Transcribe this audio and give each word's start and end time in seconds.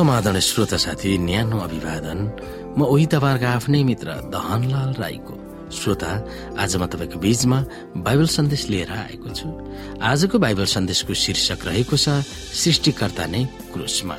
समाधान 0.00 0.38
श्रोता 0.40 0.76
साथी 0.80 1.10
न्यानो 1.28 1.58
अभिवादन। 1.60 2.18
म 2.72 2.88
उही 2.88 3.06
तपाईँहरूको 3.12 3.48
आफ्नै 3.52 3.82
मित्र 3.84 4.08
दहनलाल 4.32 4.96
राईको 4.96 5.34
श्रोता। 5.76 6.10
आज 6.56 6.72
म 6.80 6.88
तपाईँको 6.88 7.20
बीचमा 7.20 7.58
बाइबल 8.00 8.28
सन्देश 8.32 8.62
लिएर 8.72 8.92
आएको 8.96 9.28
छु। 9.28 9.48
आजको 10.00 10.36
बाइबल 10.40 10.64
सन्देशको 10.72 11.12
शीर्षक 11.12 11.60
रहेको 11.68 11.96
छ 12.00 12.24
सृष्टिकर्ता 12.24 13.24
नै 13.28 13.44
क्रुसमा। 13.76 14.16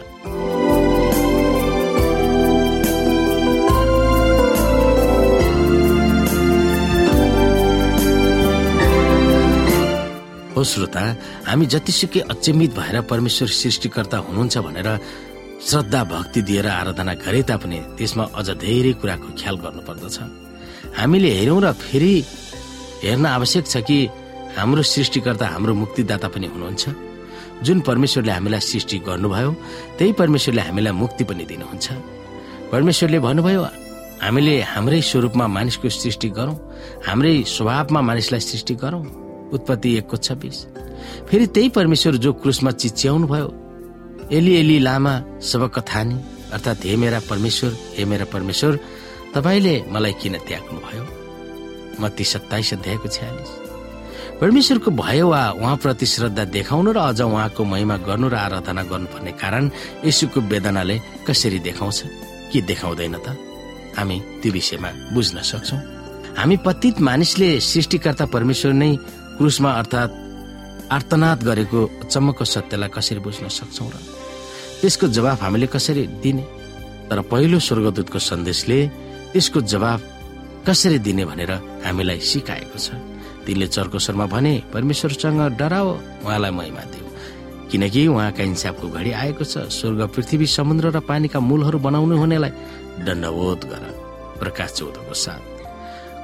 श्रोता 10.61 11.03
हामी 11.49 11.65
जतिसुकै 11.65 12.19
अचम्मित 12.29 12.71
भएर 12.77 13.01
परमेश्वर 13.09 13.47
सृष्टिकर्ता 13.49 14.17
हुनुहुन्छ 14.29 14.57
भनेर 14.61 14.87
श्रद्धा 15.61 16.03
भक्ति 16.03 16.41
दिएर 16.41 16.67
आराधना 16.67 17.13
गरे 17.21 17.41
तापनि 17.43 17.79
त्यसमा 17.97 18.23
अझ 18.33 18.49
धेरै 18.57 18.93
कुराको 18.97 19.29
ख्याल 19.39 19.55
गर्नुपर्दछ। 19.63 20.17
हामीले 20.97 21.29
हेरौँ 21.37 21.61
र 21.61 21.71
फेरि 21.77 22.13
हेर्न 23.03 23.25
आवश्यक 23.25 23.65
छ 23.67 23.77
कि 23.85 23.97
हाम्रो 24.57 24.81
सृष्टिकर्ता 24.83 25.47
हाम्रो 25.47 25.73
मुक्तिदाता 25.75 26.27
पनि 26.33 26.47
हुनुहुन्छ। 26.53 26.83
जुन 27.61 27.79
परमेश्वरले 27.85 28.31
हामीलाई 28.31 28.59
सृष्टि 28.59 28.97
गर्नुभयो 29.05 29.51
त्यही 29.97 30.11
परमेश्वरले 30.17 30.61
हामीलाई 30.61 30.93
मुक्ति 30.97 31.23
पनि 31.29 31.45
दिनुहुन्छ। 31.45 31.87
परमेश्वरले 32.71 33.19
भन्नुभयो 33.21 33.61
हामीले 34.25 34.55
हाम्रै 34.73 35.01
स्वरूपमा 35.01 35.45
मानिसको 35.47 35.89
सृष्टि 35.89 36.29
गरौँ 36.37 36.57
हाम्रै 37.07 37.33
स्वभावमा 37.47 38.01
मानिसलाई 38.01 38.41
सृष्टि 38.49 38.75
गरौँ। 38.81 39.05
उत्पत्ति 39.53 39.89
एकको 39.97 40.17
छब्बिस। 40.17 40.57
फेरि 41.29 41.45
त्यही 41.53 41.69
परमेश्वर 41.69 42.15
जो 42.17 42.33
क्रुसमा 42.33 42.71
चिच्याउनु 42.81 43.27
भयो 43.27 43.47
एली 44.31 44.53
एली 44.55 44.79
लामा 44.79 45.13
सब 45.41 45.71
कथानी 45.75 46.15
अर्थात् 46.53 46.85
हे 46.85 46.95
मेरा 46.97 47.19
परमेश्वर 47.29 47.71
हे 47.97 48.05
मेरा 48.05 48.25
परमेश्वर 48.25 48.79
तपाईँले 49.35 49.75
मलाई 49.91 50.13
किन 50.21 50.37
त्याग्नु 50.47 50.79
भयो? 50.79 51.03
म 51.99 52.07
ती 52.07 52.23
सत्ताइस 52.23 52.73
अध्यायको 52.73 53.07
छ्यालिस। 53.07 53.51
परमेश्वरको 54.41 54.91
भयो 54.91 55.27
वा 55.29 55.41
उहाँप्रति 55.51 56.05
श्रद्धा 56.05 56.43
देखाउनु 56.45 56.91
र 56.91 56.97
अझ 56.97 57.21
उहाँको 57.21 57.63
महिमा 57.63 57.97
गर्नु 57.97 58.27
र 58.29 58.35
आराधना 58.35 58.83
गर्नुपर्ने 58.83 59.31
कारण 59.31 59.71
यसुको 60.05 60.41
वेदनाले 60.41 60.99
कसरी 61.27 61.59
देखाउँछ? 61.59 61.99
के 62.51 62.61
देखाउँदैन 62.61 63.15
त? 63.15 63.37
हामी 63.97 64.17
त्यो 64.41 64.51
विषयमा 64.51 64.91
बुझ्न 65.13 65.41
सक्छौ। 65.41 65.77
हामी 66.39 66.57
पतित 66.57 66.99
मानिसले 67.01 67.59
सृष्टिकर्ता 67.59 68.25
परमेश्वर 68.25 68.73
नै 68.73 68.95
क्रुसमा 69.37 69.71
अर्थात् 69.71 70.11
आर्तनाद 70.91 71.43
गरेको 71.43 71.79
चम्मको 72.11 72.43
सत्यलाई 72.45 72.89
कसरी 72.91 73.19
बुझ्न 73.23 73.47
सक्छौ 73.47 73.87
र 73.87 73.95
त्यसको 74.81 75.07
जवाफ 75.07 75.41
हामीले 75.43 75.67
कसरी 75.67 76.03
दिने? 76.19 76.43
तर 77.09 77.21
पहिलो 77.31 77.59
स्वर्गदूतको 77.59 78.19
सन्देशले 78.19 78.79
त्यसको 79.31 79.59
जवाफ 79.71 79.99
कसरी 80.67 80.99
दिने 80.99 81.23
भनेर 81.25 81.51
हामीलाई 81.85 82.19
सिकाएको 82.19 82.77
छ। 82.77 82.97
तिनले 83.45 83.67
चर्को 83.67 83.97
स्वरमा 83.99 84.25
भने 84.25 84.53
परमेश्वरसँग 84.73 85.41
डराओ 85.59 85.89
उहाँलाई 86.25 86.51
महिमा 86.51 86.83
दियो 86.91 87.05
किनकि 87.71 88.01
उहाँका 88.07 88.43
इन्साफको 88.43 88.87
घडी 88.89 89.11
आएको 89.11 89.43
छ। 89.43 89.71
स्वर्ग 89.71 90.01
पृथ्वी 90.11 90.45
समुद्र 90.47 90.91
र 90.91 90.99
पानीका 91.07 91.39
मूलहरू 91.39 91.79
बनाउनु 91.79 92.15
हुनेलाई 92.19 92.51
दण्डवोध 93.05 93.61
गर। 93.71 93.83
प्रकाश 94.39 94.69
चौधको 94.77 95.13
साथ। 95.13 95.41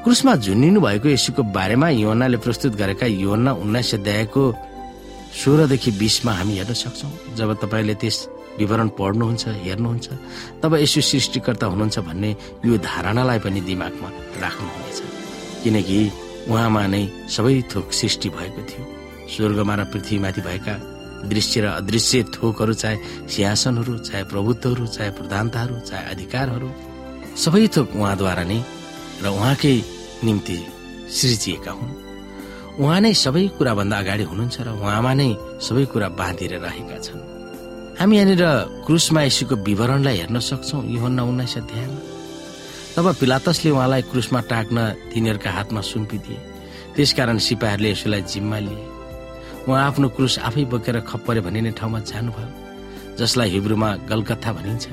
क्रुसमा 0.03 0.33
झुन्निनु 0.35 0.79
भएको 0.81 1.07
यशुको 1.09 1.43
बारेमा 1.51 1.89
योनाले 1.89 2.37
प्रस्तुत 2.37 2.73
गरेका 2.75 3.05
योना 3.05 3.51
उन्नाइस 3.53 3.93
अध्यायको 3.95 4.43
सोह्रदेखि 5.37 5.91
बिसमा 6.01 6.31
हामी 6.33 6.53
हेर्न 6.57 6.73
सक्छौ। 6.73 7.09
जब 7.37 7.49
तपाईँले 7.61 7.95
त्यस 8.01 8.17
विवरण 8.59 8.87
पढ्नुहुन्छ 8.97 9.43
हेर्नुहुन्छ 9.65 10.07
तब 10.61 10.71
यसो 10.81 11.01
सृष्टिकर्ता 11.01 11.65
हुनुहुन्छ 11.71 11.97
भन्ने 12.07 12.29
यो 12.65 12.77
धारणालाई 12.81 13.39
पनि 13.45 13.61
दिमागमा 13.69 14.09
राख्नुहुनेछ। 14.41 14.99
किनकि 15.63 15.99
उहाँमा 16.49 16.83
नै 16.93 17.03
सबै 17.29 17.55
थोक 17.71 17.87
सृष्टि 17.93 18.29
भएको 18.33 18.61
थियो। 18.69 18.83
स्वर्गमा 19.27 19.75
र 19.75 19.83
पृथ्वीमाथि 19.93 20.41
भएका 20.41 20.75
दृश्य 21.29 21.61
र 21.61 21.65
अदृश्य 21.81 22.23
थोकहरू 22.33 22.73
चाहे 22.73 22.97
सिंहासनहरू 23.27 23.97
चाहे 24.07 24.23
प्रभुत्वहरू 24.31 24.85
चाहे 24.95 25.11
प्रधानताहरू 25.19 25.79
चाहे 25.89 26.03
अधिकारहरू 26.13 26.69
सबै 27.35 27.67
थोक 27.75 27.95
उहाँद्वारा 27.95 28.43
नै 28.43 28.59
र 29.21 29.25
उहाँकै 29.27 29.75
निम्ति 30.23 30.57
सृजिएका 31.11 31.71
हुन्। 31.71 32.06
उहाँ 32.77 32.99
नै 33.01 33.13
सबै 33.13 33.57
कुराभन्दा 33.57 33.95
अगाडि 33.97 34.23
हुनुहुन्छ 34.29 34.57
र 34.61 34.69
उहाँमा 34.77 35.13
नै 35.17 35.29
सबै 35.57 35.85
कुरा 35.91 36.07
बाँधिएर 36.13 36.53
रहेका 36.61 36.97
छन्। 37.05 37.21
हामी 37.97 38.15
यहाँनिर 38.17 38.43
क्रुसमा 38.85 39.21
यसुको 39.25 39.55
विवरणलाई 39.65 40.17
हेर्न 40.21 40.37
सक्छौ 40.39 40.77
योहन्ना 40.85 41.23
उन्नाइस 41.25 41.57
अध्यायमा। 41.57 41.99
तब 42.95 43.05
पिलातसले 43.19 43.69
उहाँलाई 43.73 44.01
क्रुसमा 44.13 44.39
टाक्न 44.45 44.77
तिनीहरूका 45.09 45.49
हातमा 45.57 45.81
सुम्पिदिए। 45.81 46.37
त्यसकारण 46.93 47.37
सिपाहीहरूले 47.37 47.89
यसुलाई 47.91 48.21
जिम्मा 48.29 48.57
लिए। 48.65 48.85
उहाँ 49.65 49.81
आफ्नो 49.89 50.07
क्रुस 50.15 50.37
आफै 50.47 50.63
बोकेर 50.69 50.97
खप्परे 51.09 51.41
भनिने 51.41 51.71
ठाउँमा 51.73 51.99
जानुभयो 52.05 52.49
जसलाई 53.17 53.49
हिब्रूमा 53.49 53.89
गलकथा 54.05 54.51
भनिन्छ। 54.53 54.85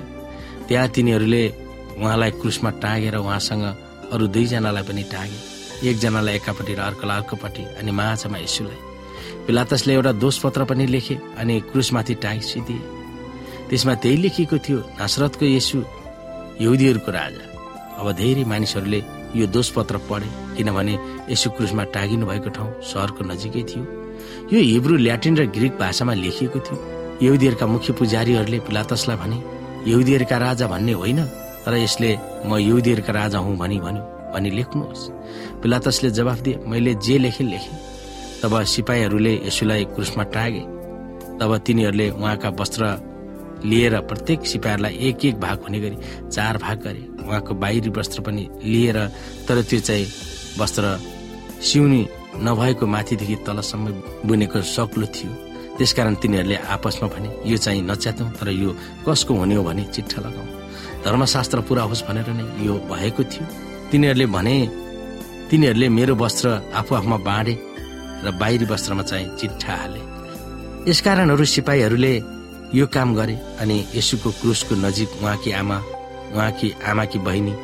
त्यहाँ 0.69 0.89
तिनीहरूले 0.89 1.45
उहाँलाई 2.01 2.31
क्रुसमा 2.41 2.71
टाँगेर 2.81 3.17
उहाँसँग 3.21 3.65
अरू 4.13 4.25
दुईजनालाई 4.33 4.85
पनि 4.89 5.05
टागे। 5.13 5.54
एकजनालाई 5.83 6.35
एकापट्टि 6.35 6.75
र 6.75 6.81
अर्कोलाई 6.81 7.17
अर्कोपट्टि 7.21 7.63
अनि 7.79 7.91
माझमा 7.91 8.39
यसुलाई। 8.39 8.79
पिलातसले 9.47 9.93
एउटा 9.95 10.13
दोषपत्र 10.25 10.65
पनि 10.65 10.87
लेखे 10.87 11.17
अनि 11.39 11.55
क्रुसमाथि 11.71 12.15
टाँसिदिए 12.25 12.83
त्यसमा 13.69 13.95
त्यही 14.03 14.17
लेखिएको 14.17 14.57
थियो 14.59 14.79
नासरतको 14.99 15.45
यसु 15.47 15.79
यहुदीहरूको 16.61 17.11
राजा। 17.13 17.45
अब 18.01 18.07
धेरै 18.21 18.45
मानिसहरूले 18.45 19.01
यो 19.37 19.47
दोषपत्र 19.47 19.97
पढे 20.09 20.29
किनभने 20.57 20.95
यसु 21.33 21.51
क्रुसमा 21.57 21.85
टागिनु 21.95 22.27
भएको 22.27 22.51
ठाउँ 22.57 22.71
सहरको 22.91 23.23
नजिकै 23.25 23.63
थियो। 23.71 23.85
यो 24.53 24.59
हिब्रू 24.71 24.95
ल्याटिन 24.97 25.37
र 25.37 25.47
ग्रिक 25.57 25.73
भाषामा 25.79 26.15
लेखिएको 26.15 26.59
थियो। 26.67 26.77
यहुदीहरूका 27.23 27.67
मुख्य 27.67 27.93
पुजारीहरूले 27.99 28.59
पिलातसलाई 28.67 29.17
भने 29.17 29.39
यहुदीहरूका 29.91 30.37
राजा 30.39 30.67
भन्ने 30.67 30.93
होइन 30.93 31.21
तर 31.65 31.75
यसले 31.77 32.11
म 32.47 32.57
यहुदीहरूका 32.59 33.13
राजा 33.13 33.39
हुँ 33.39 33.57
भनी 33.57 33.79
भन्यो। 33.85 34.03
भनी 34.35 34.51
लेख्नुहोस्। 34.51 35.09
पिलातसले 35.63 36.11
जवाफ 36.11 36.39
दिए 36.43 36.59
मैले 36.67 36.95
जे 36.99 37.19
लेखेँ 37.19 37.47
लेखेँ। 37.47 37.79
तब 38.43 38.63
सिपाहीहरूले 38.67 39.35
यसुलाई 39.47 39.85
क्रुसमा 39.95 40.25
टागे। 40.35 40.63
तब 41.39 41.51
तिनीहरूले 41.67 42.11
उहाँका 42.11 42.49
वस्त्र 42.61 42.83
लिएर 43.65 43.95
प्रत्येक 44.03 44.47
सिपाहीहरूलाई 44.47 44.95
एक 45.09 45.25
एक 45.25 45.37
भाग 45.41 45.63
हुने 45.63 45.81
गरी 45.81 45.97
चार 46.29 46.59
भाग 46.59 46.79
गरे। 46.83 47.03
उहाँको 47.25 47.55
बाहिरी 47.55 47.91
वस्त्र 47.91 48.21
पनि 48.21 48.49
लिएर 48.65 48.99
तर 49.49 49.63
त्यो 49.63 49.81
चाहिँ 49.81 50.07
वस्त्र 50.59 50.85
सिउनी 51.63 52.03
नभएको 52.45 52.87
माथिदेखि 52.87 53.37
तलसम्म 53.47 53.87
बुनेको 54.29 54.61
सक्लो 54.61 55.07
थियो। 55.07 55.33
त्यसकारण 55.79 56.15
तिनीहरूले 56.23 56.57
आपसमा 56.75 57.09
भने 57.09 57.29
यो 57.47 57.57
चाहिँ 57.57 57.83
नच्यातौँ 57.83 58.31
तर 58.39 58.49
यो 58.53 58.71
कसको 59.09 59.35
हुने 59.35 59.55
हो 59.55 59.63
भने 59.65 59.85
चिट्ठा 59.95 60.21
लगाऊ। 60.21 60.47
धर्मशास्त्र 61.05 61.61
पुरा 61.67 61.83
होस् 61.83 62.05
भनेर 62.05 62.29
नै 62.31 62.45
यो 62.67 62.75
भएको 62.91 63.23
थियो। 63.25 63.47
तिनीहरूले 63.95 64.27
भने 64.27 64.57
तिनीहरूले 65.51 65.89
मेरो 65.89 66.15
वस्त्र 66.19 66.47
आफू 66.75 66.95
आफूमा 66.99 67.17
बाँडे 67.27 67.55
र 68.27 68.31
बाहिरी 68.41 68.67
वस्त्रमा 68.67 69.03
चाहिँ 69.07 69.29
चिट्ठा 69.39 69.75
हाले। 69.81 70.01
यसकारणहरू 70.91 71.45
सिपाहीहरूले 71.55 72.15
यो 72.75 72.87
काम 72.91 73.15
गरे 73.15 73.37
अनि 73.63 73.77
यसुको 73.95 74.31
क्रुसको 74.43 74.75
नजिक 74.83 75.11
उहाँकी 75.23 75.51
आमा 75.61 75.79
उहाँकी 76.35 76.69
आमाकी 76.91 77.19
बहिनी 77.23 77.55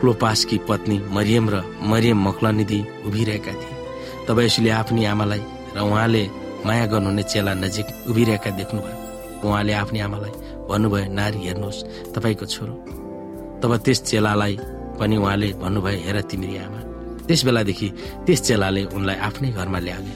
क्लोपासकी 0.00 0.58
पत्नी 0.68 0.96
मरियम 1.12 1.46
र 1.52 1.56
मरियम 1.84 2.18
मकलनिधि 2.28 2.80
उभिरहेका 3.06 3.52
थिए। 3.60 3.76
तब 4.24 4.40
यसुले 4.40 4.70
आफ्नी 4.80 5.04
आमालाई 5.04 5.42
र 5.76 5.78
उहाँले 5.84 6.24
माया 6.64 6.86
गर्नुहुने 6.92 7.22
चेला 7.28 7.52
नजिक 7.60 7.86
उभिरहेका 8.08 8.50
देख्नुभयो। 8.56 8.96
उहाँले 9.44 9.72
आफ्नी 9.84 9.98
आमालाई 10.00 10.32
भन्नुभयो 10.64 11.12
नारी 11.12 11.38
हेर्नुहोस् 11.44 11.84
तपाईँको 12.16 12.46
छोरो। 12.56 12.74
तब 13.60 13.76
त्यस 13.84 13.98
चेलालाई 14.08 14.56
पनि 14.98 15.16
उहाँले 15.16 15.48
भन्नुभयो 15.62 16.00
हेर 16.06 16.20
तिमीरी 16.30 16.56
आमा। 16.66 16.80
त्यस 17.26 17.40
बेलादेखि 17.46 17.88
त्यस 18.26 18.40
चेलाले 18.46 18.82
उनलाई 18.96 19.16
आफ्नै 19.28 19.50
घरमा 19.58 19.78
ल्यागे 19.78 20.14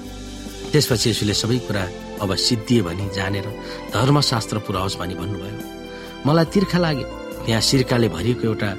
त्यसपछि 0.73 1.11
यसुले 1.11 1.35
सबै 1.35 1.59
कुरा 1.67 1.85
अब 2.23 2.31
सिद्धिए 2.47 2.83
भनी 2.87 3.05
जानेर 3.17 3.47
धर्मशास्त्र 3.95 4.59
पुऱ्याओस् 4.67 4.99
भनी 5.01 5.15
भन्नुभयो। 5.21 5.61
मलाई 6.27 6.47
तिर्खा 6.55 6.79
लाग्यो। 6.79 7.07
त्यहाँ 7.45 7.61
सिर्काले 7.61 8.09
भरिएको 8.09 8.45
एउटा 8.49 8.71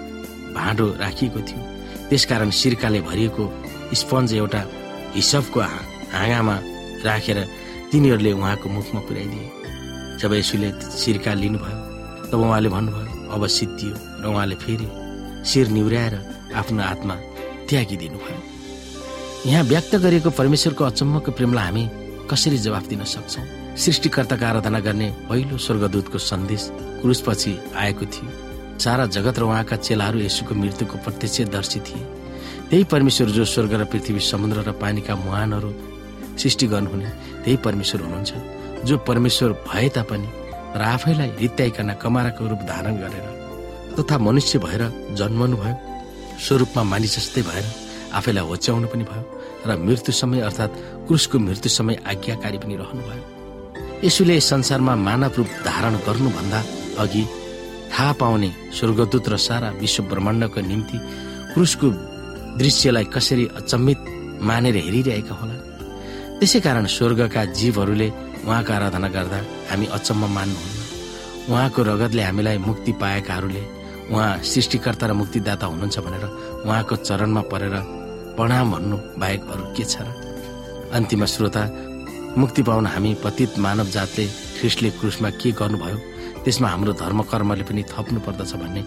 भाँडो 0.57 0.85
राखिएको 1.03 1.39
थियो। 1.47 1.61
त्यसकारण 2.09 2.49
सिर्काले 2.49 2.99
भरिएको 3.09 3.43
स्पन्ज 3.99 4.33
एउटा 4.33 4.61
हिसाबको 5.15 5.59
हाँगामा 6.15 6.55
राखेर 7.05 7.39
तिनीहरूले 7.91 8.31
उहाँको 8.31 8.67
मुखमा 8.69 9.01
पुर्याइदिए 9.07 9.47
जब 10.21 10.33
यसुले 10.33 10.69
सिर्का 11.03 11.33
लिनुभयो 11.43 11.77
तब 12.31 12.39
उहाँले 12.39 12.69
भन्नुभयो 12.75 13.11
अब 13.35 13.41
सिद्धियो। 13.57 13.95
र 14.21 14.25
उहाँले 14.33 14.55
फेरि 14.63 14.87
शिर 15.45 15.67
निहुर्याएर 15.67 16.15
आफ्नो 16.55 16.83
आत्मा 16.83 17.15
त्यागिदिनु 17.69 18.17
भयो। 18.17 18.39
यहाँ 19.45 19.63
व्यक्त 19.63 19.95
गरिएको 19.95 20.29
परमेश्वरको 20.29 20.83
अचम्मको 20.83 21.31
प्रेमलाई 21.31 21.65
हामी 21.65 21.83
कसरी 22.31 22.57
जवाफ 22.57 22.87
दिन 22.87 23.03
सक्छौ? 23.03 23.41
सृष्टिकर्ताको 23.75 24.45
आराधना 24.45 24.79
गर्ने 24.79 25.09
पहिलो 25.29 25.57
स्वर्गदूतको 25.57 26.17
सन्देश 26.17 26.69
क्रुसपछि 27.01 27.51
आएको 27.75 28.05
थियो। 28.05 28.29
सारा 28.79 29.05
जगत 29.05 29.39
र 29.39 29.43
उहाँका 29.43 29.75
चेलाहरू 29.77 30.19
यसुको 30.19 30.55
मृत्युको 30.55 30.97
प्रत्यक्षदर्शी 31.03 31.79
थिए। 31.79 32.03
त्यही 32.69 32.83
परमेश्वर 32.83 33.27
जो 33.29 33.45
स्वर्ग 33.45 33.73
र 33.73 33.85
पृथ्वी 33.85 34.19
समुद्र 34.21 34.63
र 34.63 34.71
पानीका 34.81 35.15
मुहानहरू 35.15 35.71
सृष्टि 36.39 36.67
गर्नुहुने 36.67 37.09
त्यही 37.43 37.57
परमेश्वर 37.57 38.01
हुनुहुन्छ 38.01 38.31
जो 38.85 38.97
परमेश्वर 38.97 39.51
भए 39.67 39.89
तापनि 39.89 40.29
र 40.77 40.81
आफैलाई 40.81 41.29
रित्याइकन 41.41 41.93
कमाराको 42.01 42.47
रूप 42.47 42.61
धारण 42.69 42.95
गरेर 42.97 43.25
तथा 43.97 44.17
मनुष्य 44.27 44.59
भएर 44.65 44.83
जन्मनु 45.19 45.57
भयो 45.63 45.75
स्वरूपमा 46.45 46.83
मानिस 46.91 47.15
जस्तै 47.17 47.41
भएर 47.49 47.65
आफैलाई 48.17 48.45
होच्याउनु 48.49 48.87
पनि 48.93 49.03
भयो 49.11 49.23
र 49.67 49.77
मृत्यु 49.87 50.13
समय 50.21 50.39
अर्थात् 50.47 50.79
क्रुसको 51.07 51.39
मृत्यु 51.47 51.69
समय 51.77 51.95
आज्ञाकारी 52.11 52.57
पनि 52.63 52.75
रहनुभयो 52.81 53.23
यसुले 54.03 54.39
संसारमा 54.51 54.93
मानव 55.07 55.33
रूप 55.37 55.49
धारण 55.65 55.95
गर्नुभन्दा 56.07 56.59
अघि 57.03 57.23
थाहा 57.93 58.11
पाउने 58.21 58.49
स्वर्गदूत 58.77 59.29
र 59.33 59.37
सारा 59.47 59.69
विश्व 59.81 60.03
ब्रह्माण्डको 60.11 60.61
निम्ति 60.71 60.97
क्रुसको 61.53 61.87
दृश्यलाई 62.61 63.05
कसरी 63.15 63.45
अचम्मित 63.59 63.99
मानेर 64.49 64.75
हेरिरहेका 64.85 65.35
होला? 65.35 65.55
त्यसै 66.39 66.59
कारण 66.65 66.85
स्वर्गका 66.97 67.41
जीवहरूले 67.59 68.07
उहाँको 68.45 68.71
आराधना 68.73 69.09
गर्दा 69.15 69.39
हामी 69.69 69.85
अचम्म 69.97 70.23
मान्नुहुन्न। 70.35 70.81
उहाँको 71.49 71.79
रगतले 71.89 72.21
हामीलाई 72.23 72.57
मुक्ति 72.67 72.91
पाएकाहरूले 73.01 73.63
उहाँ 74.11 74.43
सृष्टिकर्ता 74.43 75.05
र 75.07 75.13
मुक्तिदाता 75.13 75.65
हुनुहुन्छ 75.67 75.99
भनेर 76.05 76.25
उहाँको 76.65 76.95
चरणमा 77.07 77.41
परेर 77.51 77.75
प्रणाम 78.35 78.71
भन्नु 78.71 78.97
बाहेक 79.19 79.41
अरू 79.53 79.63
के 79.77 79.83
छ 79.85 80.01
र? 80.03 80.07
अन्तिम 80.93 81.25
श्रोता 81.25 81.63
मुक्ति 82.37 82.61
पाउन 82.67 82.85
हामी 82.87 83.13
पतित 83.23 83.59
मानव 83.59 83.87
जातले 83.95 84.25
ख्रिस्टले 84.59 84.89
क्रुसमा 84.99 85.29
के 85.41 85.51
गर्नुभयो 85.59 85.97
त्यसमा 86.43 86.67
हाम्रो 86.67 86.93
धर्म 87.01 87.19
कर्मले 87.31 87.63
पनि 87.63 87.83
थप्नु 87.91 88.19
पर्दछ 88.25 88.53
भन्ने 88.61 88.81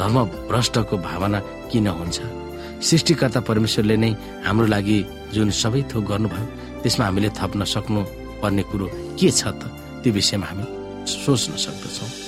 धर्म 0.00 0.16
भ्रष्टको 0.50 0.96
भावना 0.98 1.38
किन 1.70 1.86
हुन्छ? 1.88 2.18
सृष्टिकर्ता 2.88 3.40
परमेश्वरले 3.48 3.96
नै 3.96 4.10
हाम्रो 4.46 4.66
लागि 4.74 4.98
जुन 5.34 5.50
सबै 5.50 5.82
थोक 5.90 6.04
गर्नुभयो 6.10 6.46
त्यसमा 6.82 7.04
हामीले 7.06 7.30
थप्न 7.38 7.64
सक्नु 7.64 8.00
पर्ने 8.42 8.62
कुरो 8.70 8.86
के 9.18 9.30
छ 9.30 9.42
त? 9.58 9.62
त्यो 10.02 10.12
विषयमा 10.12 10.46
हामी 10.46 10.64
सोच्न 11.12 11.56
सक्दछौँ। 11.64 12.27